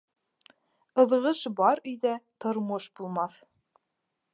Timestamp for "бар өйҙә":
1.61-2.17